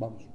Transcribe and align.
Vamos. 0.00 0.26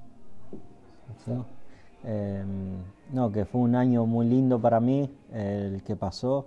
Em, 2.03 2.77
no, 3.11 3.31
que 3.31 3.45
fue 3.45 3.61
un 3.61 3.73
año 3.73 4.05
muy 4.05 4.27
lindo 4.27 4.61
para 4.61 4.79
mí, 4.79 5.09
el 5.33 5.81
que 5.81 5.95
pasó. 5.95 6.45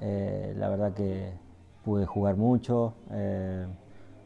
Eh, 0.00 0.54
la 0.56 0.70
verdad 0.70 0.94
que 0.94 1.32
pude 1.84 2.06
jugar 2.06 2.36
mucho, 2.36 2.94
eh, 3.10 3.66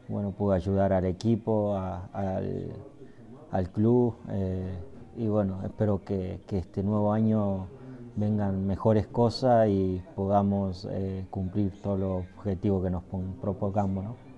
bueno, 0.07 0.31
pude 0.31 0.55
ayudar 0.55 0.93
al 0.93 1.05
equipo, 1.05 1.75
al, 1.75 3.69
club 3.73 4.15
eh, 4.29 4.79
y 5.17 5.27
bueno, 5.27 5.59
espero 5.65 6.01
que, 6.03 6.39
este 6.49 6.83
nuevo 6.83 7.11
año 7.11 7.67
vengan 8.15 8.65
mejores 8.65 9.07
cosas 9.07 9.67
y 9.67 10.01
podamos 10.15 10.87
cumplir 11.29 11.81
todos 11.81 11.99
los 11.99 12.25
objetivos 12.37 12.83
que 12.83 12.89
nos 12.89 13.03
propongamos. 13.41 14.30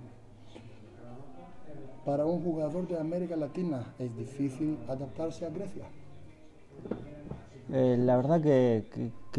Para 2.06 2.25
un 2.25 2.43
jugador 2.43 2.86
de 2.88 3.00
América 3.00 3.38
Latina 3.38 3.93
es 3.98 4.16
difícil 4.18 4.78
adaptarse 4.89 5.46
a 5.46 5.50
Grecia. 5.50 5.86
Eh, 7.71 7.96
la 7.98 8.18
verdad 8.18 8.42
que, 8.42 8.84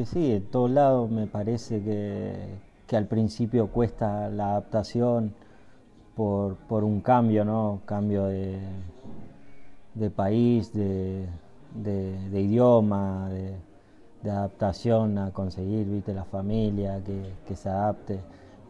sí, 0.07 0.33
en 0.33 0.47
todos 0.47 0.71
lados 0.71 1.11
me 1.11 1.27
parece 1.27 1.83
que, 1.83 2.97
al 2.97 3.07
principio 3.07 3.69
cuesta 3.69 4.29
la 4.31 4.53
adaptación 4.53 5.35
por, 6.17 6.57
un 6.71 7.01
cambio, 7.01 7.45
¿no? 7.45 7.81
Cambio 7.85 8.27
de, 8.27 8.61
país, 10.17 10.73
de, 10.73 11.29
idioma, 12.33 13.29
de, 13.31 14.31
adaptación 14.31 15.19
a 15.19 15.33
conseguir, 15.33 15.87
viste, 15.87 16.15
la 16.15 16.25
familia, 16.25 17.03
que, 17.47 17.57
se 17.57 17.69
adapte. 17.69 18.21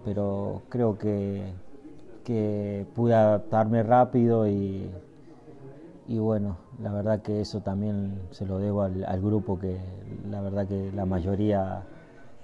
Pero 0.05 0.63
creo 0.69 0.99
que, 0.99 1.45
que 2.25 2.87
pude 2.95 3.15
adaptarme 3.15 3.83
rápido 3.83 4.49
y, 4.49 4.91
y 6.09 6.19
bueno, 6.19 6.57
la 6.83 6.93
verdad 6.93 7.23
que 7.23 7.41
eso 7.41 7.61
también 7.61 8.19
se 8.31 8.47
lo 8.47 8.59
debo 8.59 8.83
al, 8.83 9.21
grupo, 9.21 9.59
que 9.59 9.79
la 10.31 10.41
verdad 10.41 10.67
que 10.67 10.91
la 10.93 11.07
mayoría, 11.07 11.83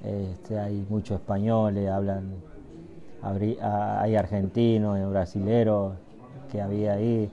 este, 0.05 0.59
hay 0.59 0.87
muchos 0.89 1.21
españoles, 1.21 1.91
hablan, 1.91 2.35
hay 3.23 4.17
argentinos, 4.17 4.97
hay 4.97 5.05
brasileros 5.05 5.95
que 6.51 6.61
había 6.61 6.95
ahí, 6.95 7.31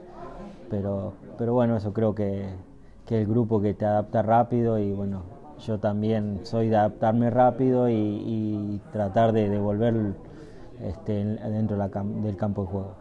pero, 0.70 1.14
pero 1.38 1.53
bueno, 1.53 1.78
eso 1.78 1.94
creo 1.94 2.16
que, 2.16 2.48
que 3.06 3.22
el 3.22 3.28
grupo 3.28 3.62
que 3.62 3.73
te 3.73 3.86
adapta 3.86 4.22
rápido 4.22 4.80
y 4.80 4.92
bueno, 4.92 5.23
yo 5.66 5.80
también 5.80 6.42
soy 6.44 6.70
de 6.70 6.78
adaptarme 6.78 7.30
rápido 7.30 7.90
y, 7.90 8.81
tratar 8.92 9.31
de 9.31 9.50
devolver 9.50 9.95
este, 10.81 11.23
dentro 11.23 11.78
del 11.78 12.38
campo 12.38 12.61
de 12.64 12.67
juego. 12.67 12.95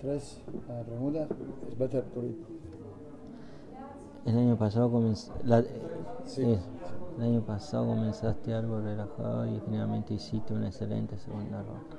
Tres 0.00 0.40
preguntas. 0.86 1.28
Es 1.70 1.78
El 4.26 4.38
año 4.38 4.56
pasado 4.56 4.90
sí. 6.24 6.58
El 7.18 7.24
año 7.24 7.42
pasado 7.42 7.86
comenzaste 7.86 8.54
algo 8.54 8.80
relajado 8.80 9.46
y 9.46 9.60
finalmente 9.60 10.14
hiciste 10.14 10.54
una 10.54 10.68
excelente 10.68 11.18
segunda 11.18 11.62
ronda. 11.62 11.96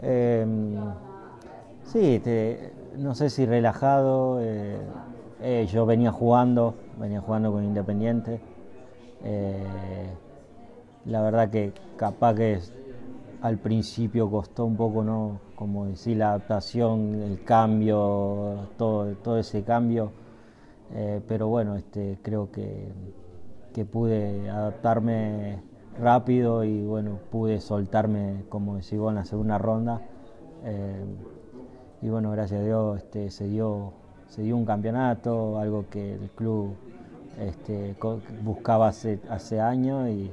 Em, 0.00 0.76
sí, 1.84 2.20
no 2.96 3.14
sé 3.14 3.28
si 3.28 3.44
relajado. 3.44 4.40
Eh, 4.40 4.78
eh, 5.40 5.66
yo 5.70 5.84
venía 5.84 6.12
jugando, 6.12 6.74
venía 6.98 7.20
jugando 7.20 7.52
con 7.52 7.64
Independiente. 7.64 8.40
Eh, 9.24 10.12
la 11.06 11.22
verdad 11.22 11.50
que 11.50 11.72
capaz 11.96 12.34
que 12.34 12.60
al 13.42 13.58
principio 13.58 14.30
costó 14.30 14.64
un 14.64 14.76
poco, 14.76 15.02
¿no? 15.02 15.40
Como 15.56 15.86
decir, 15.86 16.16
la 16.16 16.30
adaptación, 16.30 17.22
el 17.22 17.42
cambio, 17.44 18.68
todo, 18.76 19.14
todo 19.16 19.38
ese 19.38 19.62
cambio. 19.64 20.12
Eh, 20.94 21.20
pero 21.26 21.48
bueno, 21.48 21.76
este, 21.76 22.18
creo 22.22 22.50
que, 22.50 22.88
pude 23.90 24.50
adaptarme 24.50 25.60
rápido 25.98 26.62
y 26.62 26.84
bueno, 26.84 27.18
pude 27.30 27.60
soltarme, 27.60 28.44
como 28.48 28.76
decía, 28.76 28.98
en 28.98 29.14
la 29.14 29.24
segunda 29.24 29.58
ronda. 29.58 30.00
Eh, 30.64 31.04
y 32.02 32.08
bueno, 32.08 32.30
gracias 32.30 32.60
a 32.60 32.64
Dios 32.64 32.98
este, 32.98 33.30
se, 33.30 33.48
dio, 33.48 33.92
se 34.28 34.42
dio 34.42 34.56
un 34.56 34.66
campeonato, 34.66 35.58
algo 35.58 35.86
que 35.90 36.14
el 36.14 36.30
club 36.30 36.74
este, 37.38 37.94
buscaba 38.42 38.88
hace, 38.88 39.20
hace 39.28 39.60
años 39.60 40.08
y 40.08 40.30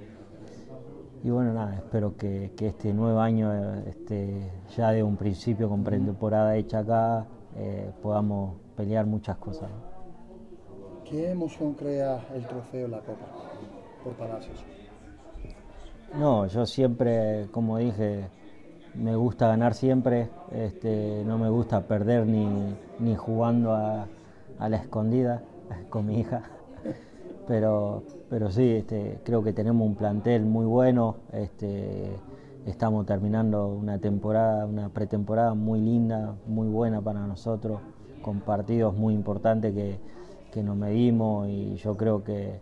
y 1.21 1.29
bueno, 1.31 1.53
nada, 1.53 1.75
espero 1.75 2.15
que, 2.15 2.51
este 2.57 2.93
nuevo 2.93 3.19
año, 3.19 3.51
este, 3.85 4.49
ya 4.75 4.91
de 4.91 5.03
un 5.03 5.17
principio 5.17 5.67
con 5.67 5.83
pretemporada 5.83 6.55
hecha 6.55 6.79
acá, 6.79 7.25
eh, 7.57 7.91
podamos 8.01 8.55
pelear 8.77 9.05
muchas 9.05 9.37
cosas. 9.37 9.69
¿Qué 11.03 11.31
emoción 11.31 11.73
crea 11.73 12.25
el 12.33 12.47
trofeo 12.47 12.87
La 12.87 12.99
Copa 12.99 13.25
por 14.01 14.13
Palacios? 14.13 14.63
No, 16.17 16.47
yo 16.47 16.65
siempre, 16.65 17.47
como 17.51 17.77
dije, 17.77 18.29
me 18.95 19.15
gusta 19.17 19.47
ganar 19.47 19.73
siempre, 19.73 20.29
este, 20.51 21.23
no 21.25 21.37
me 21.37 21.49
gusta 21.49 21.81
perder 21.81 22.27
ni, 22.27 22.77
ni 22.99 23.15
jugando 23.15 23.73
a, 23.73 24.07
a 24.57 24.69
la 24.69 24.77
escondida 24.77 25.43
con 25.89 26.05
mi 26.05 26.21
hija 26.21 26.58
pero, 27.49 28.03
pero 28.29 28.51
sí, 28.51 28.75
este, 28.75 29.21
creo 29.23 29.41
que 29.41 29.53
tenemos 29.53 29.85
un 29.87 29.95
plantel 29.95 30.45
muy 30.45 30.67
bueno. 30.67 31.15
Este, 31.33 32.15
estamos 32.67 33.07
terminando 33.07 33.69
una 33.69 33.97
temporada, 33.97 34.67
una 34.67 34.89
pretemporada 34.89 35.55
muy 35.55 35.81
linda, 35.81 36.35
muy 36.45 36.67
buena 36.67 37.01
para 37.01 37.25
nosotros, 37.25 37.81
con 38.21 38.41
partidos 38.41 38.95
muy 38.95 39.15
importantes 39.15 39.73
que, 39.73 39.99
nos 40.61 40.75
medimos 40.75 41.47
y 41.47 41.75
yo 41.77 41.97
creo 41.97 42.23
que, 42.23 42.59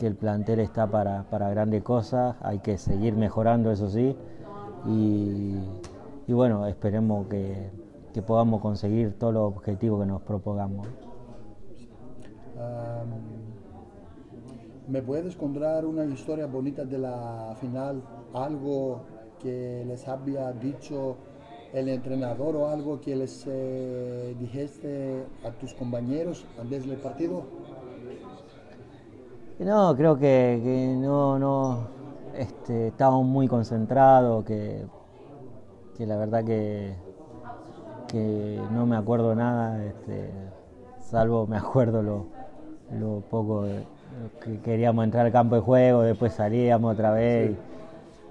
el 0.00 0.16
plantel 0.16 0.60
está 0.60 0.86
para, 0.86 1.24
grandes 1.30 1.82
cosas, 1.82 2.36
hay 2.42 2.58
que 2.58 2.76
seguir 2.76 3.14
mejorando, 3.14 3.70
eso 3.70 3.88
sí, 3.88 4.14
y, 4.86 6.32
bueno, 6.32 6.66
esperemos 6.66 7.26
que, 7.28 7.70
podamos 8.26 8.60
conseguir 8.60 9.18
todos 9.18 9.32
los 9.32 9.56
objetivos 9.56 10.02
que 10.02 10.06
nos 10.06 10.20
propongamos. 10.20 10.88
¿Me 14.86 15.00
puedes 15.00 15.34
contar 15.34 15.86
una 15.86 16.04
historia 16.04 16.46
bonita 16.46 16.84
de 16.84 16.98
la 16.98 17.56
final? 17.58 18.02
Algo 18.34 19.00
que 19.42 19.82
les 19.86 20.06
había 20.06 20.52
dicho 20.52 21.16
el 21.72 21.88
entrenador 21.88 22.54
o 22.56 22.68
algo 22.68 23.00
que 23.00 23.16
les 23.16 23.46
eh, 23.46 24.36
dijiste 24.38 25.24
a 25.42 25.50
tus 25.52 25.72
compañeros 25.74 26.44
antes 26.60 26.86
del 26.86 26.98
partido? 26.98 27.42
No, 29.58 29.96
creo 29.96 30.18
que, 30.18 30.96
no, 31.00 31.38
no, 31.38 31.78
este, 32.36 32.88
estábamos 32.88 33.24
muy 33.24 33.48
concentrados, 33.48 34.44
que, 34.44 34.84
que 35.96 36.06
la 36.06 36.16
verdad 36.16 36.44
que, 36.44 36.94
que 38.08 38.60
no 38.72 38.86
me 38.86 38.96
acuerdo 38.96 39.34
nada, 39.34 39.82
este, 39.84 40.30
salvo 41.00 41.46
me 41.46 41.56
acuerdo 41.64 42.02
lo, 42.02 42.26
lo 42.98 43.20
poco 43.30 43.66
que 44.42 44.58
queríamos 44.60 45.04
entrar 45.04 45.26
al 45.26 45.32
campo 45.32 45.54
de 45.56 45.60
juego, 45.60 46.02
después 46.02 46.32
salíamos 46.32 46.92
otra 46.92 47.12
vez. 47.12 47.56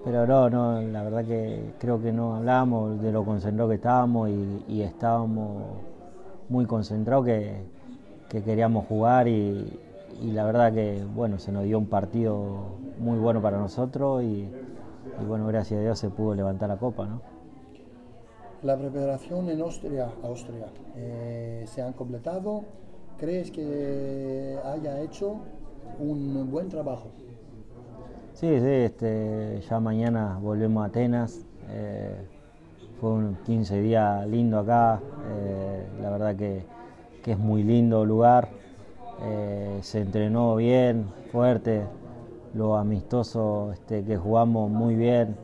pero 0.04 0.28
no, 0.28 0.50
no, 0.50 0.82
la 0.82 1.04
verdad 1.04 1.26
que 1.26 1.74
creo 1.80 2.02
que 2.02 2.12
no 2.12 2.36
hablamos 2.36 3.02
de 3.02 3.12
lo 3.12 3.24
concentrados 3.24 3.70
que 3.72 3.76
estábamos 3.76 4.30
y, 4.68 4.82
estábamos 4.82 5.64
muy 6.50 6.66
concentrados 6.66 7.26
que, 7.26 7.74
queríamos 8.30 8.88
jugar 8.88 9.28
y, 9.28 9.80
la 10.24 10.44
verdad 10.46 10.74
que 10.74 11.04
bueno, 11.16 11.38
se 11.40 11.52
nos 11.52 11.64
dio 11.64 11.78
un 11.78 11.88
partido 11.88 12.78
muy 13.00 13.18
bueno 13.18 13.42
para 13.42 13.58
nosotros 13.58 14.24
y, 14.24 14.48
bueno, 15.28 15.48
gracias 15.48 15.80
a 15.80 15.84
Dios 15.84 16.00
se 16.00 16.10
pudo 16.10 16.34
levantar 16.34 16.70
la 16.70 16.78
copa, 16.78 17.06
¿no? 17.06 17.22
La 18.64 18.78
preparación 18.78 19.50
en 19.50 19.60
Austria, 19.60 20.10
Austria 20.24 20.68
eh, 20.96 21.66
se 21.68 21.82
han 21.82 21.92
completado. 21.92 22.64
¿Crees 23.18 23.52
que 23.52 24.58
haya 24.64 25.02
hecho 25.02 25.42
un 26.00 26.50
buen 26.52 26.70
trabajo. 26.70 27.10
Sí, 28.34 28.60
sí, 28.60 28.68
este, 28.68 29.62
ya 29.70 29.80
mañana 29.80 30.40
volvemos 30.42 30.84
a 30.84 30.88
Atenas. 30.88 31.46
Eh, 31.70 32.16
fue 33.00 33.12
un 33.12 33.38
15 33.46 33.80
días 33.82 34.28
lindo 34.28 34.60
acá. 34.60 35.00
Eh, 35.32 35.88
la 36.02 36.10
verdad 36.10 36.36
que, 36.36 36.66
es 37.26 37.38
muy 37.38 37.64
lindo 37.64 38.04
lugar. 38.04 38.50
Eh, 39.22 39.80
se 39.82 40.02
entrenó 40.02 40.56
bien, 40.56 41.06
fuerte. 41.32 41.84
Lo 42.54 42.76
amistoso 42.76 43.72
este, 43.72 44.04
que 44.04 44.18
jugamos 44.18 44.70
muy 44.70 44.96
bien. 44.96 45.38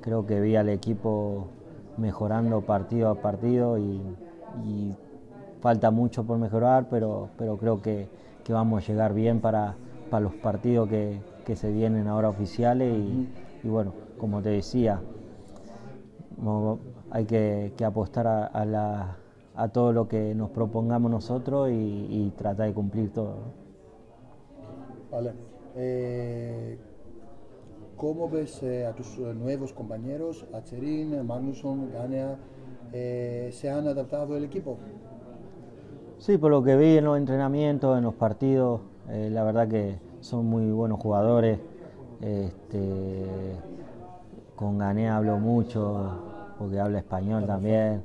Creo 0.00 0.26
que 0.26 0.40
vi 0.40 0.56
al 0.56 0.68
equipo 0.68 1.46
mejorando 1.96 2.60
partido 2.60 3.08
a 3.08 3.14
partido 3.14 3.78
y, 3.78 4.00
falta 5.60 5.90
mucho 5.90 6.24
por 6.24 6.38
mejorar, 6.38 6.86
pero, 6.90 7.30
pero 7.38 7.56
creo 7.56 7.80
que, 7.80 8.08
que 8.46 8.52
vamos 8.52 8.84
a 8.84 8.86
llegar 8.86 9.12
bien 9.12 9.40
para, 9.40 9.74
para 10.08 10.20
los 10.20 10.34
partidos 10.34 10.88
que, 10.88 11.20
se 11.56 11.72
vienen 11.72 12.06
ahora 12.06 12.28
oficiales 12.28 12.96
y, 13.62 13.68
bueno, 13.68 13.92
como 14.18 14.40
te 14.40 14.50
decía, 14.50 15.00
hay 17.10 17.24
que, 17.24 17.72
apostar 17.84 18.26
a, 18.28 19.16
a, 19.56 19.68
todo 19.68 19.92
lo 19.92 20.06
que 20.06 20.34
nos 20.36 20.50
propongamos 20.50 21.10
nosotros 21.10 21.70
y, 21.72 22.32
tratar 22.36 22.68
de 22.68 22.74
cumplir 22.74 23.12
todo. 23.12 23.36
Vale. 25.10 25.32
Eh, 25.74 26.78
¿Cómo 27.96 28.28
ves 28.28 28.62
eh, 28.62 28.86
a 28.86 28.92
tus 28.92 29.18
nuevos 29.18 29.72
compañeros, 29.72 30.46
Acherin, 30.52 31.26
Magnusson, 31.26 31.90
Ganea? 31.92 32.36
Eh, 32.92 33.50
¿Se 33.52 33.70
han 33.70 33.88
adaptado 33.88 34.36
el 34.36 34.44
equipo? 34.44 34.78
Sí, 36.18 36.38
por 36.38 36.50
lo 36.50 36.62
que 36.62 36.76
vi 36.76 36.96
en 36.96 37.04
los 37.04 37.18
entrenamientos, 37.18 37.96
en 37.96 38.04
los 38.04 38.14
partidos, 38.14 38.80
la 39.08 39.44
verdad 39.44 39.68
que 39.68 39.98
son 40.20 40.46
muy 40.46 40.70
buenos 40.70 40.98
jugadores. 40.98 41.58
Este, 42.20 43.26
con 44.56 44.78
Gané 44.78 45.08
hablo 45.08 45.38
mucho, 45.38 46.10
porque 46.58 46.80
habla 46.80 46.98
español 46.98 47.46
también. 47.46 48.02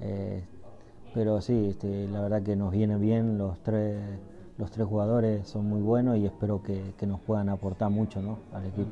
Eh, 0.00 0.42
pero 1.12 1.40
sí, 1.40 1.68
este, 1.70 2.06
la 2.08 2.22
verdad 2.22 2.42
que 2.42 2.54
nos 2.54 2.70
viene 2.72 2.96
bien 2.96 3.36
los 3.36 3.58
tres, 3.58 3.98
los 4.56 4.70
tres 4.70 4.86
jugadores, 4.86 5.46
son 5.48 5.68
muy 5.68 5.80
buenos 5.80 6.16
y 6.16 6.26
espero 6.26 6.62
que, 6.62 6.94
nos 7.06 7.20
puedan 7.20 7.48
aportar 7.48 7.90
mucho 7.90 8.22
¿no? 8.22 8.38
al 8.52 8.66
equipo. 8.66 8.90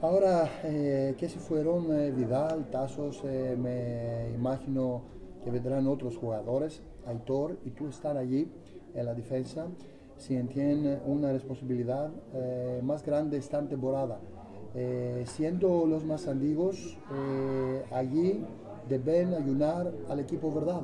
Ahora 0.00 0.48
eh, 0.64 1.14
que 1.18 1.28
se 1.28 1.38
fueron 1.38 1.86
eh, 1.92 2.10
Vidal, 2.10 2.66
Tazos, 2.70 3.22
me 3.24 4.30
imagino 4.34 5.02
que 5.46 5.52
vendrán 5.52 5.86
otros 5.86 6.16
jugadores, 6.16 6.82
Aitor, 7.06 7.56
y 7.64 7.70
tú 7.70 7.86
estar 7.86 8.16
allí 8.16 8.50
en 8.94 9.06
la 9.06 9.14
defensa, 9.14 9.68
si 10.16 10.36
tienen 10.42 11.00
una 11.06 11.30
responsabilidad 11.30 12.10
más 12.82 13.04
grande 13.04 13.36
esta 13.36 13.62
temporada. 13.62 14.18
Eh, 14.74 15.22
siendo 15.26 15.86
los 15.86 16.04
más 16.04 16.26
antiguos, 16.26 16.98
eh, 17.14 17.84
allí 17.92 18.44
deben 18.88 19.32
ayudar 19.34 19.90
al 20.10 20.20
equipo, 20.20 20.52
¿verdad? 20.52 20.82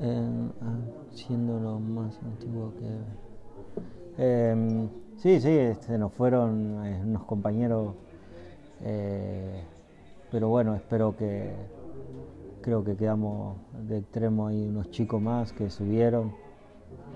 Eh, 0.00 0.50
ah, 0.60 0.78
siendo 1.14 1.58
los 1.58 1.80
más 1.80 2.18
antiguos 2.22 2.74
que... 2.74 4.50
Em, 4.50 4.88
sí, 5.16 5.40
sí, 5.40 5.48
este, 5.50 5.96
nos 5.96 6.12
fueron 6.12 6.74
unos 7.06 7.24
compañeros, 7.24 7.94
pero 10.30 10.48
bueno, 10.48 10.74
espero 10.74 11.16
que... 11.16 11.52
Creo 12.60 12.84
que 12.84 12.96
quedamos 12.96 13.56
de 13.86 13.98
extremo 13.98 14.48
ahí 14.48 14.66
unos 14.66 14.90
chicos 14.90 15.22
más 15.22 15.52
que 15.52 15.70
subieron. 15.70 16.34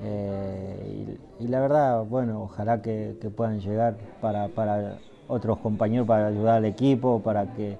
Eh, 0.02 1.18
y, 1.38 1.48
la 1.48 1.60
verdad, 1.60 2.04
bueno, 2.04 2.44
ojalá 2.44 2.80
que, 2.80 3.16
puedan 3.36 3.60
llegar 3.60 3.96
para, 4.20 4.98
otros 5.28 5.58
compañeros, 5.58 6.06
para 6.06 6.28
ayudar 6.28 6.56
al 6.56 6.64
equipo, 6.64 7.20
para 7.20 7.52
que 7.54 7.76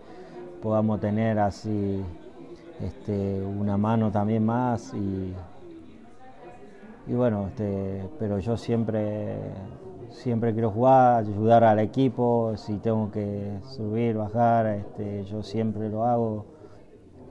podamos 0.61 1.01
tener 1.01 1.39
así 1.39 2.03
este, 2.81 3.43
una 3.43 3.77
mano 3.77 4.11
también 4.11 4.45
más 4.45 4.93
y, 4.95 5.35
y 7.07 7.15
bueno, 7.15 7.49
este, 7.49 8.09
pero 8.19 8.39
yo 8.39 8.57
siempre 8.57 9.37
siempre 10.13 10.53
quiero 10.53 10.71
jugar, 10.71 11.25
ayudar 11.25 11.65
al 11.65 11.79
equipo, 11.79 12.55
si 12.57 12.79
tengo 12.79 13.11
que 13.11 13.59
subir, 13.75 14.17
bajar, 14.17 14.67
este, 14.67 15.25
yo 15.25 15.43
siempre 15.43 15.89
lo 15.89 16.05
hago, 16.05 16.45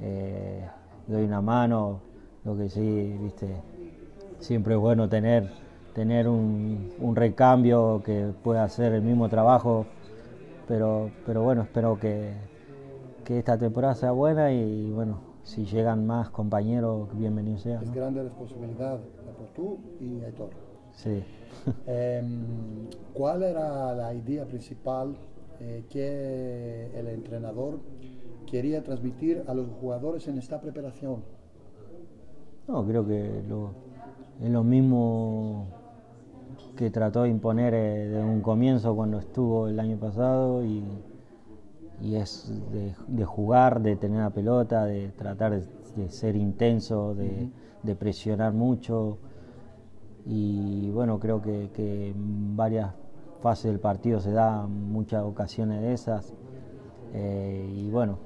eh, 0.01 0.67
doy 1.07 1.23
una 1.25 1.41
mano, 1.41 1.99
lo 2.43 2.57
que 2.57 2.69
sí, 2.69 3.17
viste, 3.21 3.47
siempre 4.39 4.73
es 4.73 4.79
bueno 4.79 5.07
tener, 5.07 5.51
tener 5.93 6.27
un, 6.27 6.91
recambio 7.15 8.01
que 8.03 8.31
pueda 8.43 8.63
hacer 8.63 8.93
el 8.93 9.01
mismo 9.01 9.29
trabajo, 9.29 9.85
pero, 10.67 11.11
pero 11.25 11.43
bueno, 11.43 11.61
espero 11.63 11.99
que, 11.99 12.51
esta 13.31 13.57
temporada 13.57 13.95
sea 13.95 14.11
buena 14.11 14.51
y 14.51 14.91
bueno, 14.91 15.19
si 15.43 15.63
llegan 15.63 16.05
más 16.05 16.29
compañeros, 16.29 17.07
bienvenido 17.13 17.59
sea. 17.59 17.81
Es 17.81 17.93
grande 17.93 18.23
responsabilidad 18.23 18.99
por 19.37 19.47
tú 19.55 19.79
y 20.01 20.19
Héctor. 20.19 20.49
Sí. 20.95 21.23
Em, 21.85 22.87
¿Cuál 23.13 23.43
era 23.43 23.93
la 23.93 24.13
idea 24.15 24.45
principal 24.45 25.15
eh, 25.59 25.83
que 25.89 26.89
el 26.95 27.07
entrenador 27.07 27.79
quería 28.49 28.83
transmitir 28.83 29.43
a 29.47 29.53
los 29.53 29.67
jugadores 29.79 30.27
en 30.27 30.39
esta 30.39 30.59
preparación? 30.59 31.23
No, 32.67 32.85
creo 32.85 33.05
que 33.05 33.43
lo, 33.47 33.73
es 34.41 34.49
lo 34.49 34.63
mismo 34.63 35.67
que 36.75 36.89
trató 36.89 37.23
de 37.23 37.29
imponer 37.29 37.73
eh, 37.73 38.07
desde 38.07 38.23
un 38.23 38.41
comienzo 38.41 38.95
cuando 38.95 39.19
estuvo 39.19 39.67
el 39.67 39.79
año 39.79 39.97
pasado 39.97 40.63
y, 40.65 40.83
es 42.01 42.51
de, 43.07 43.25
jugar, 43.25 43.81
de 43.81 43.95
tener 43.95 44.21
la 44.21 44.31
pelota, 44.31 44.85
de 44.85 45.09
tratar 45.09 45.61
de, 45.61 46.09
ser 46.09 46.35
intenso, 46.35 47.13
de, 47.13 47.95
presionar 47.95 48.53
mucho 48.53 49.19
y 50.25 50.89
bueno, 50.91 51.19
creo 51.19 51.41
que, 51.41 51.69
en 52.09 52.55
varias 52.55 52.93
fases 53.41 53.71
del 53.71 53.79
partido 53.79 54.19
se 54.19 54.31
dan 54.31 54.91
muchas 54.91 55.23
ocasiones 55.23 55.81
de 55.81 55.93
esas 55.93 56.33
eh, 57.13 57.67
y 57.75 57.89
bueno, 57.89 58.19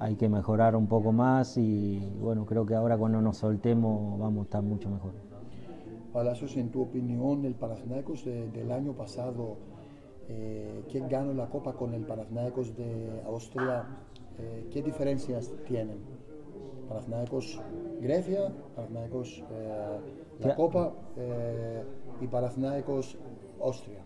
hay 0.00 0.16
que 0.16 0.28
mejorar 0.28 0.76
un 0.76 0.86
poco 0.86 1.12
más 1.12 1.56
y 1.56 2.00
bueno, 2.20 2.44
creo 2.44 2.66
que 2.66 2.74
ahora 2.74 2.96
cuando 2.98 3.20
nos 3.20 3.38
soltemos 3.38 4.18
vamos 4.18 4.40
a 4.40 4.44
estar 4.44 4.62
mucho 4.62 4.90
mejor. 4.90 5.12
Palacios, 6.12 6.56
en 6.56 6.70
tu 6.70 6.82
opinión, 6.82 7.44
el 7.44 7.54
Panathinaikos 7.54 8.24
del 8.24 8.72
año 8.72 8.94
pasado, 8.94 9.56
eh, 10.28 10.82
que 10.88 11.00
ganó 11.00 11.34
la 11.34 11.48
Copa 11.48 11.74
con 11.74 11.94
el 11.94 12.04
Panathinaikos 12.04 12.74
de 12.76 13.22
Austria, 13.26 13.84
eh, 14.38 14.66
¿qué 14.72 14.82
diferencias 14.82 15.52
tienen? 15.66 16.15
Panathinaikos 16.88 17.60
Grecia, 18.00 18.52
Panathinaikos 18.74 19.42
eh, 19.50 19.98
la 20.40 20.54
Copa 20.54 20.92
eh, 21.16 21.82
y 22.20 22.26
Panathinaikos 22.26 23.16
Austria. 23.60 24.00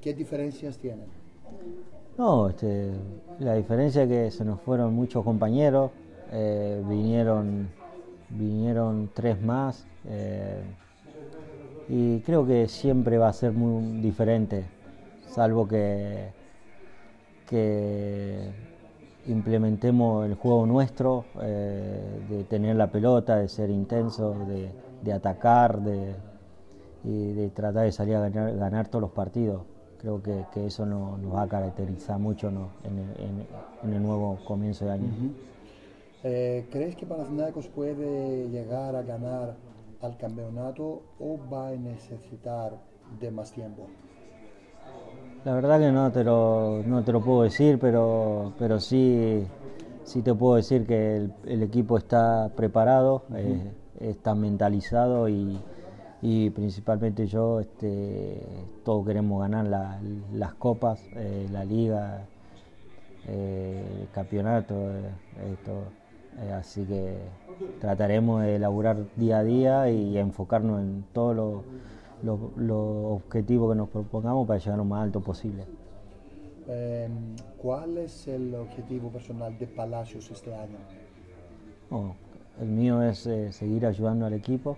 ¿Qué 0.00 0.14
diferencias 0.14 0.78
tienen? 0.78 1.06
No, 2.18 2.48
este, 2.48 2.92
la 3.40 3.54
diferencia 3.54 4.04
es 4.04 4.08
que 4.08 4.30
se 4.30 4.44
nos 4.44 4.60
fueron 4.62 4.94
muchos 4.94 5.22
compañeros, 5.22 5.90
eh, 6.32 6.82
vinieron, 6.88 7.68
vinieron 8.30 9.10
tres 9.12 9.40
más 9.40 9.86
eh, 10.08 10.62
y 11.88 12.20
creo 12.20 12.46
que 12.46 12.68
siempre 12.68 13.18
va 13.18 13.28
a 13.28 13.32
ser 13.34 13.52
muy 13.52 14.00
diferente, 14.00 14.64
salvo 15.28 15.68
que, 15.68 16.30
que 17.48 18.50
implementemos 19.28 20.26
el 20.26 20.34
juego 20.34 20.66
nuestro, 20.66 21.24
eh, 21.42 22.20
de 22.28 22.44
tener 22.44 22.76
la 22.76 22.90
pelota, 22.90 23.36
de 23.36 23.48
ser 23.48 23.70
intenso, 23.70 24.34
de, 25.02 25.12
atacar 25.12 25.80
de, 25.80 26.14
y 27.04 27.32
de 27.32 27.50
tratar 27.50 27.84
de 27.84 27.92
salir 27.92 28.16
a 28.16 28.28
ganar 28.28 28.88
todos 28.88 29.02
los 29.02 29.10
partidos 29.12 29.62
creo 29.98 30.22
que, 30.22 30.66
eso 30.66 30.86
nos 30.86 31.34
va 31.34 31.42
a 31.42 31.48
caracterizar 31.48 32.18
mucho 32.18 32.48
en, 32.48 33.92
el, 33.92 34.02
nuevo 34.02 34.38
comienzo 34.44 34.84
de 34.84 34.92
año. 34.92 35.08
Eh, 36.22 36.66
¿Crees 36.70 36.96
que 36.96 37.06
Panathinaikos 37.06 37.68
puede 37.68 38.48
llegar 38.48 38.94
a 38.96 39.02
ganar 39.02 39.56
al 40.00 40.16
campeonato 40.16 41.02
o 41.18 41.38
va 41.52 41.68
a 41.68 41.72
necesitar 41.72 42.72
de 43.20 43.30
más 43.30 43.52
tiempo? 43.52 43.86
La 45.46 45.54
verdad 45.54 45.78
que 45.78 45.92
no 45.92 46.10
te 46.10 46.24
lo, 46.24 46.82
no 46.84 47.04
te 47.04 47.12
lo 47.12 47.20
puedo 47.20 47.44
decir, 47.44 47.78
pero, 47.78 48.52
pero 48.58 48.80
sí, 48.80 49.46
sí 50.02 50.20
te 50.20 50.34
puedo 50.34 50.56
decir 50.56 50.84
que 50.88 51.28
el, 51.44 51.62
equipo 51.62 51.98
está 51.98 52.50
preparado, 52.56 53.22
eh, 53.32 53.70
está 54.00 54.34
mentalizado 54.34 55.28
y, 55.28 55.56
y 56.20 56.50
principalmente 56.50 57.28
yo, 57.28 57.60
este, 57.60 58.42
todos 58.84 59.06
queremos 59.06 59.40
ganar 59.40 59.68
las 60.32 60.54
copas, 60.54 61.00
eh, 61.14 61.46
la 61.52 61.64
liga, 61.64 62.26
eh, 63.28 64.00
el 64.00 64.08
campeonato, 64.10 64.74
eh, 64.74 66.52
así 66.58 66.84
que 66.86 67.18
trataremos 67.80 68.42
de 68.42 68.56
elaborar 68.56 68.96
día 69.14 69.38
a 69.38 69.44
día 69.44 69.90
y 69.90 70.18
enfocarnos 70.18 70.80
en 70.80 71.04
todos 71.12 71.36
los 72.26 73.20
objetivos 73.22 73.72
que 73.72 73.76
nos 73.76 73.88
propongamos 73.88 74.46
para 74.46 74.58
llegar 74.58 74.78
lo 74.78 74.84
más 74.84 75.04
alto 75.04 75.20
posible. 75.20 75.64
Em, 76.68 77.36
¿Cuál 77.56 77.98
es 77.98 78.26
el 78.26 78.54
objetivo 78.54 79.08
personal 79.10 79.56
de 79.58 79.66
Palacios 79.66 80.30
este 80.30 80.52
año? 80.54 80.78
Oh, 81.90 82.14
el 82.60 82.68
mío 82.68 83.02
es 83.02 83.26
eh, 83.26 83.52
seguir 83.52 83.86
ayudando 83.86 84.26
al 84.26 84.32
equipo, 84.32 84.76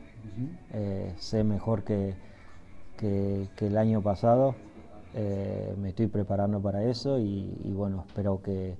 eh, 0.73 1.15
sé 1.17 1.45
mejor 1.45 1.85
que, 1.85 2.15
que, 2.99 3.49
el 3.61 3.79
año 3.79 4.03
pasado, 4.03 4.55
eh, 5.15 5.75
me 5.81 5.91
estoy 5.91 6.09
preparando 6.09 6.61
para 6.61 6.85
eso 6.85 7.19
y, 7.19 7.73
bueno, 7.75 8.05
espero 8.07 8.43
que, 8.43 8.77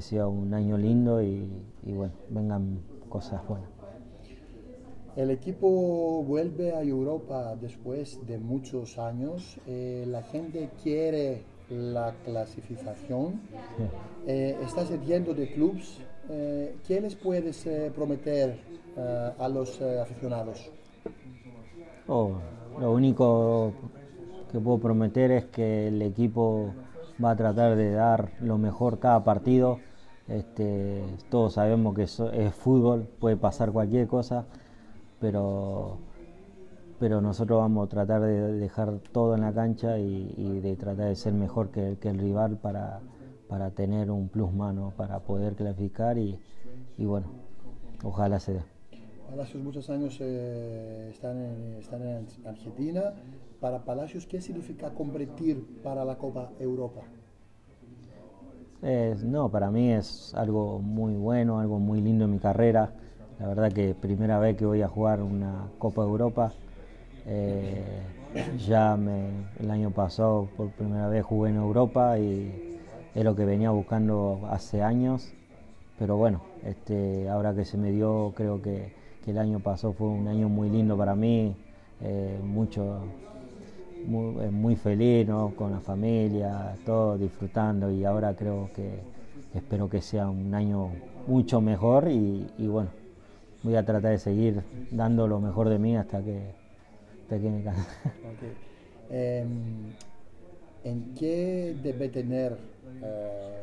sea 0.00 0.26
un 0.26 0.52
año 0.54 0.76
lindo 0.76 1.22
y, 1.22 1.48
bueno, 1.84 2.12
vengan 2.28 2.80
cosas 3.08 3.46
buenas. 3.46 3.70
El 5.16 5.30
equipo 5.30 6.24
vuelve 6.24 6.72
a 6.72 6.82
Europa 6.82 7.54
después 7.60 8.18
de 8.26 8.38
muchos 8.38 8.98
años. 8.98 9.58
Eh, 9.64 10.04
la 10.08 10.22
gente 10.24 10.70
quiere 10.82 11.44
la 11.70 12.14
clasificación. 12.24 13.40
Eh, 14.26 14.58
estás 14.64 14.90
yendo 15.06 15.32
de 15.32 15.52
clubes. 15.52 16.00
Eh, 16.28 16.74
¿Qué 16.86 17.00
les 17.00 17.14
puedes 17.14 17.64
eh, 17.66 17.92
prometer 17.94 18.58
eh, 18.96 19.32
a 19.38 19.48
los 19.48 19.80
eh, 19.80 20.00
aficionados? 20.00 20.68
Oh, 22.08 22.32
lo 22.80 22.92
único 22.92 23.72
que 24.50 24.58
puedo 24.58 24.78
prometer 24.78 25.30
es 25.30 25.44
que 25.44 25.88
el 25.88 26.02
equipo 26.02 26.74
va 27.24 27.30
a 27.30 27.36
tratar 27.36 27.76
de 27.76 27.92
dar 27.92 28.32
lo 28.40 28.58
mejor 28.58 28.98
cada 28.98 29.22
partido. 29.22 29.78
Este, 30.26 31.04
todos 31.30 31.52
sabemos 31.52 31.94
que 31.94 32.02
eso 32.02 32.32
es 32.32 32.52
fútbol, 32.52 33.06
puede 33.20 33.36
pasar 33.36 33.70
cualquier 33.70 34.06
cosa, 34.06 34.46
pero, 35.24 35.96
pero 37.00 37.22
nosotros 37.22 37.58
vamos 37.58 37.86
a 37.86 37.88
tratar 37.88 38.20
de 38.20 38.52
dejar 38.52 38.98
todo 39.10 39.34
en 39.34 39.40
la 39.40 39.54
cancha 39.54 39.98
y, 39.98 40.34
y 40.36 40.60
de 40.60 40.76
tratar 40.76 41.08
de 41.08 41.16
ser 41.16 41.32
mejor 41.32 41.70
que, 41.70 41.96
que 41.98 42.10
el 42.10 42.18
rival 42.18 42.58
para, 42.58 43.00
para 43.48 43.70
tener 43.70 44.10
un 44.10 44.28
plus 44.28 44.52
mano, 44.52 44.92
para 44.98 45.20
poder 45.20 45.54
clasificar 45.54 46.18
y, 46.18 46.38
y 46.98 47.06
bueno, 47.06 47.28
ojalá 48.02 48.38
se 48.38 48.52
dé. 48.52 48.62
Palacios 49.30 49.62
muchos 49.64 49.88
años 49.88 50.18
eh, 50.20 51.08
están, 51.10 51.38
en, 51.38 51.76
están 51.80 52.02
en 52.02 52.26
Argentina. 52.46 53.14
Para 53.60 53.82
Palacios, 53.82 54.26
¿qué 54.26 54.42
significa 54.42 54.90
competir 54.90 55.80
para 55.82 56.04
la 56.04 56.18
Copa 56.18 56.50
Europa? 56.60 57.00
Eh, 58.82 59.16
no, 59.24 59.50
para 59.50 59.70
mí 59.70 59.90
es 59.90 60.34
algo 60.34 60.80
muy 60.80 61.14
bueno, 61.14 61.58
algo 61.60 61.78
muy 61.78 62.02
lindo 62.02 62.26
en 62.26 62.32
mi 62.32 62.38
carrera. 62.38 62.92
La 63.40 63.48
verdad 63.48 63.72
que 63.72 63.94
primera 63.94 64.38
vez 64.38 64.56
que 64.56 64.64
voy 64.64 64.82
a 64.82 64.88
jugar 64.88 65.20
una 65.20 65.66
Copa 65.78 66.02
Europa. 66.02 66.52
Eh, 67.26 68.02
ya 68.66 68.96
me, 68.96 69.28
el 69.58 69.70
año 69.70 69.90
pasado 69.90 70.48
por 70.56 70.70
primera 70.70 71.08
vez 71.08 71.24
jugué 71.24 71.50
en 71.50 71.56
Europa 71.56 72.18
y 72.18 72.78
es 73.14 73.24
lo 73.24 73.34
que 73.34 73.44
venía 73.44 73.70
buscando 73.70 74.40
hace 74.50 74.82
años. 74.82 75.32
Pero 75.98 76.16
bueno, 76.16 76.42
este, 76.64 77.28
ahora 77.28 77.54
que 77.54 77.64
se 77.64 77.76
me 77.76 77.90
dio, 77.90 78.32
creo 78.36 78.62
que, 78.62 78.92
que 79.24 79.32
el 79.32 79.38
año 79.38 79.58
pasado 79.60 79.92
fue 79.92 80.08
un 80.08 80.28
año 80.28 80.48
muy 80.48 80.70
lindo 80.70 80.96
para 80.96 81.14
mí, 81.14 81.54
eh, 82.02 82.38
mucho, 82.42 83.00
muy, 84.06 84.44
eh, 84.44 84.50
muy 84.50 84.76
feliz 84.76 85.26
¿no? 85.26 85.50
con 85.56 85.72
la 85.72 85.80
familia, 85.80 86.76
todo 86.84 87.16
disfrutando 87.18 87.90
y 87.90 88.04
ahora 88.04 88.34
creo 88.34 88.70
que 88.74 89.00
espero 89.54 89.88
que 89.88 90.02
sea 90.02 90.28
un 90.28 90.52
año 90.54 90.90
mucho 91.28 91.60
mejor 91.60 92.08
y 92.10 92.66
bueno, 92.66 92.90
voy 93.64 93.74
a 93.76 93.84
tratar 93.84 94.12
de 94.12 94.18
seguir 94.18 94.62
dando 94.92 95.26
lo 95.26 95.40
mejor 95.40 95.68
de 95.68 95.78
mí 95.78 95.96
hasta 95.96 96.22
que, 96.22 96.38
hasta 97.24 97.38
que 97.40 97.50
me 97.50 97.62
canse. 97.64 97.82
Okay. 98.36 98.52
Eh, 99.10 99.44
¿En 100.84 101.14
qué 101.18 101.74
debe 101.82 102.08
tener 102.08 102.56
eh, 103.02 103.62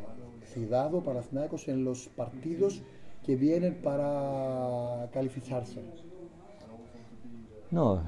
cuidado 0.53 1.01
para 1.01 1.19
Panathinaikos 1.21 1.67
en 1.67 1.83
los 1.85 2.07
partidos 2.09 2.81
que 3.25 3.35
vienen 3.35 3.75
para 3.75 5.07
calificarse? 5.13 5.79
No, 7.69 8.01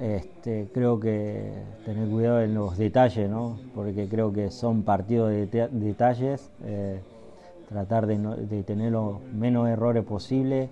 este, 0.00 0.68
creo 0.72 1.00
que 1.00 1.50
tener 1.84 2.08
cuidado 2.08 2.42
en 2.42 2.54
los 2.54 2.76
detalles, 2.76 3.28
¿no? 3.30 3.58
porque 3.74 4.06
creo 4.08 4.32
que 4.32 4.50
son 4.50 4.82
partidos 4.82 5.30
de 5.30 5.46
deta- 5.50 5.68
detalles, 5.68 6.48
eh, 6.64 7.00
tratar 7.68 8.06
de, 8.06 8.18
no- 8.18 8.36
de 8.36 8.62
tener 8.62 8.92
los 8.92 9.20
menos 9.32 9.68
errores 9.68 10.04
posible 10.04 10.68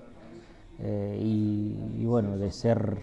eh, 0.84 1.16
y, 1.22 2.04
bueno, 2.04 2.36
de 2.36 2.50
ser 2.50 2.98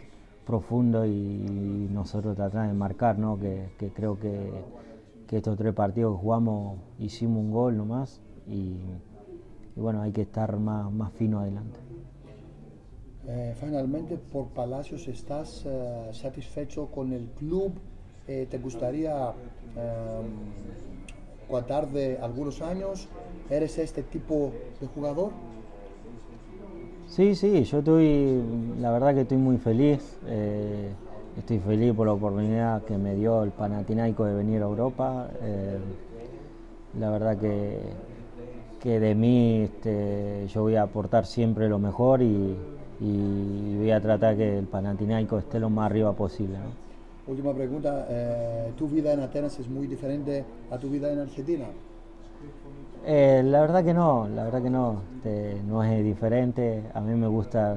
profundo 0.45 1.05
y, 1.05 1.87
nosotros 1.91 2.35
tratar 2.35 2.67
de 2.67 2.73
marcar, 2.73 3.17
¿no? 3.17 3.39
que, 3.39 3.69
creo 3.95 4.19
que, 4.19 4.51
estos 5.31 5.57
tres 5.57 5.73
partidos 5.75 6.15
que 6.15 6.21
jugamos 6.21 6.79
hicimos 6.97 7.37
un 7.37 7.51
gol 7.51 7.77
nomás 7.77 8.19
y, 8.47 8.77
y 9.75 9.79
bueno, 9.79 10.01
hay 10.01 10.11
que 10.11 10.23
estar 10.23 10.57
más, 10.57 10.91
más 10.91 11.13
fino 11.13 11.39
adelante. 11.39 11.77
Eh, 13.27 13.53
finalmente, 13.59 14.17
por 14.17 14.47
Palacios, 14.47 15.07
¿estás 15.07 15.63
eh, 15.65 16.09
satisfecho 16.13 16.87
con 16.87 17.13
el 17.13 17.27
club? 17.37 17.73
¿Te 18.25 18.59
gustaría 18.59 19.33
contar 21.49 21.89
de 21.89 22.19
algunos 22.19 22.61
años? 22.61 23.07
¿Eres 23.49 23.79
este 23.79 24.03
tipo 24.03 24.51
de 24.79 24.85
jugador? 24.85 25.31
Sí, 27.09 27.33
sí, 27.33 27.63
yo 27.63 27.79
estoy, 27.79 28.39
la 28.79 28.91
verdad 28.91 29.15
que 29.15 29.21
estoy 29.21 29.37
muy 29.37 29.57
feliz. 29.57 30.17
eh, 30.27 30.91
estoy 31.37 31.59
feliz 31.59 31.93
por 31.93 32.05
la 32.05 32.13
oportunidad 32.13 32.83
que 32.83 32.97
me 32.97 33.15
dio 33.15 33.43
el 33.43 33.51
Panathinaiko 33.51 34.25
de 34.25 34.35
venir 34.35 34.61
a 34.61 34.65
Europa. 34.65 35.29
eh, 35.41 35.79
la 36.99 37.09
verdad 37.09 37.37
que, 37.37 37.79
que 38.79 38.99
de 38.99 39.15
mí 39.15 39.61
este, 39.63 40.47
yo 40.47 40.61
voy 40.61 40.75
a 40.75 40.83
aportar 40.83 41.25
siempre 41.25 41.67
lo 41.67 41.79
mejor 41.79 42.21
y, 42.21 42.55
voy 43.01 43.91
a 43.91 44.01
tratar 44.01 44.35
que 44.35 44.59
el 44.59 44.65
Panathinaiko 44.65 45.39
esté 45.39 45.59
lo 45.59 45.69
más 45.69 45.89
arriba 45.89 46.13
posible. 46.13 46.57
Última 47.27 47.53
pregunta, 47.53 48.05
eh, 48.09 48.71
¿tu 48.77 48.87
vida 48.87 49.13
en 49.13 49.21
Atenas 49.21 49.59
es 49.59 49.67
muy 49.67 49.87
diferente 49.87 50.43
a 50.69 50.77
tu 50.77 50.89
vida 50.89 51.11
en 51.11 51.19
Argentina? 51.19 51.65
Eh, 53.05 53.41
la 53.45 53.61
verdad 53.61 53.83
que 53.83 53.93
no, 53.93 54.27
la 54.27 54.43
verdad 54.43 54.61
que 54.61 54.69
no, 54.69 55.01
este, 55.15 55.61
no 55.63 55.83
es 55.83 56.03
diferente. 56.03 56.83
A 56.93 57.01
mí 57.01 57.15
me 57.15 57.27
gusta, 57.27 57.75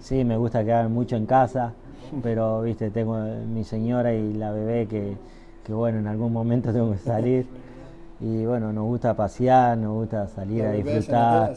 sí, 0.00 0.24
me 0.24 0.36
gusta 0.36 0.64
quedar 0.64 0.88
mucho 0.88 1.16
en 1.16 1.26
casa, 1.26 1.74
pero 2.22 2.62
viste, 2.62 2.90
tengo 2.90 3.16
mi 3.46 3.64
señora 3.64 4.12
y 4.14 4.32
la 4.34 4.50
bebé 4.50 4.86
que, 4.88 5.16
que 5.64 5.72
bueno, 5.72 5.98
en 5.98 6.06
algún 6.06 6.32
momento 6.32 6.72
tengo 6.72 6.90
que 6.92 6.98
salir. 6.98 7.46
Y 8.20 8.44
bueno, 8.46 8.72
nos 8.72 8.84
gusta 8.84 9.14
pasear, 9.14 9.76
nos 9.78 9.92
gusta 9.92 10.28
salir 10.28 10.62
¿La 10.62 10.70
a 10.70 10.72
disfrutar. 10.72 11.54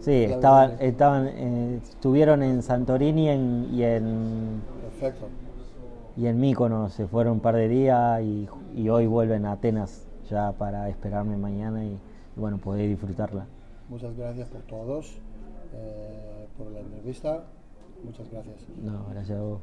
Sí, 0.00 0.12
estaban, 0.24 0.72
estaban, 0.80 1.28
eh, 1.28 1.80
estuvieron 1.82 2.42
en 2.42 2.62
Santorini 2.62 3.30
en- 3.30 3.68
y 3.72 3.82
en 3.84 4.62
Perfecto. 4.82 5.28
y 6.16 6.26
en 6.26 6.38
Míconos, 6.40 6.92
se 6.92 7.06
fueron 7.06 7.34
un 7.34 7.40
par 7.40 7.56
de 7.56 7.68
días 7.68 8.22
y, 8.22 8.48
y 8.76 8.88
hoy 8.88 9.06
vuelven 9.06 9.46
a 9.46 9.52
Atenas 9.52 10.06
ya 10.30 10.52
para 10.52 10.88
esperarme 10.88 11.36
mañana 11.36 11.84
y, 11.84 11.98
y 12.36 12.40
bueno, 12.40 12.58
poder 12.58 12.88
disfrutarla. 12.88 13.46
Muchas 13.88 14.16
gracias 14.16 14.48
por 14.48 14.62
todos, 14.62 15.18
eh, 15.72 16.46
por 16.56 16.70
la 16.72 16.80
entrevista. 16.80 17.44
Muchas 18.02 18.30
gracias. 18.30 18.66
No, 18.82 19.06
gracias 19.10 19.38
a 19.38 19.42
vos. 19.42 19.60